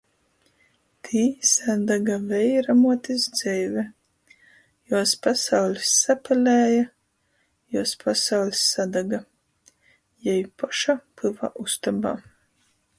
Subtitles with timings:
[1.07, 1.19] Tī
[1.49, 3.83] sadaga veiramuotis dzeive.
[4.93, 6.81] Juos pasauļs sapelēja,
[7.77, 9.21] juos pasauļs sadaga.
[10.31, 12.17] Jei poša pyva ustobā.